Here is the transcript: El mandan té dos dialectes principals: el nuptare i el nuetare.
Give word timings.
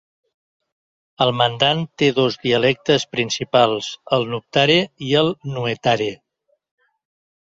El 1.25 1.33
mandan 1.41 1.83
té 2.01 2.09
dos 2.19 2.37
dialectes 2.47 3.05
principals: 3.17 3.91
el 4.19 4.27
nuptare 4.33 4.79
i 5.11 5.15
el 5.21 5.31
nuetare. 5.55 6.09